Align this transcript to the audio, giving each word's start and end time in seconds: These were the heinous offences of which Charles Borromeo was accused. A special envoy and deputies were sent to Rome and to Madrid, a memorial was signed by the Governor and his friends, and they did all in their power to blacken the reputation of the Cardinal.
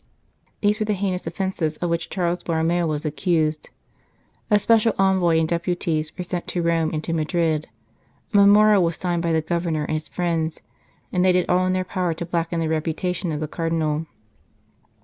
These 0.61 0.79
were 0.79 0.85
the 0.87 0.95
heinous 0.95 1.27
offences 1.27 1.77
of 1.77 1.91
which 1.91 2.09
Charles 2.09 2.41
Borromeo 2.41 2.87
was 2.87 3.05
accused. 3.05 3.69
A 4.49 4.57
special 4.57 4.93
envoy 4.97 5.37
and 5.37 5.47
deputies 5.47 6.11
were 6.17 6.23
sent 6.23 6.47
to 6.47 6.63
Rome 6.63 6.89
and 6.91 7.03
to 7.03 7.13
Madrid, 7.13 7.67
a 8.33 8.37
memorial 8.37 8.81
was 8.83 8.95
signed 8.95 9.21
by 9.21 9.31
the 9.31 9.43
Governor 9.43 9.83
and 9.83 9.93
his 9.93 10.07
friends, 10.07 10.61
and 11.11 11.23
they 11.23 11.31
did 11.33 11.47
all 11.47 11.67
in 11.67 11.73
their 11.73 11.83
power 11.85 12.15
to 12.15 12.25
blacken 12.25 12.59
the 12.59 12.67
reputation 12.67 13.31
of 13.31 13.41
the 13.41 13.47
Cardinal. 13.47 14.07